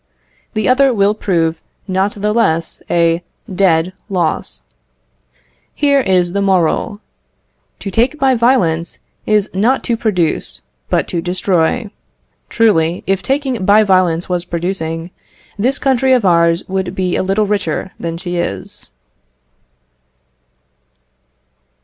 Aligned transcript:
The 0.55 0.67
other 0.67 0.91
will 0.95 1.13
prove 1.13 1.61
not 1.87 2.13
the 2.13 2.33
less 2.33 2.81
a 2.89 3.23
dead 3.53 3.93
loss. 4.09 4.63
Here 5.75 5.99
is 6.01 6.33
the 6.33 6.41
moral: 6.41 7.01
To 7.81 7.91
take 7.91 8.17
by 8.17 8.33
violence 8.33 8.97
is 9.27 9.47
not 9.53 9.83
to 9.83 9.95
produce, 9.95 10.63
but 10.89 11.07
to 11.09 11.21
destroy. 11.21 11.91
Truly, 12.49 13.03
if 13.05 13.21
taking 13.21 13.63
by 13.63 13.83
violence 13.83 14.27
was 14.27 14.43
producing, 14.43 15.11
this 15.59 15.77
country 15.77 16.13
of 16.13 16.25
ours 16.25 16.67
would 16.67 16.95
be 16.95 17.15
a 17.15 17.21
little 17.21 17.45
richer 17.45 17.91
than 17.99 18.17
she 18.17 18.37
is. 18.37 18.89